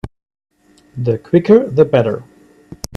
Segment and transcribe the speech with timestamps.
[0.97, 2.23] The quicker the better.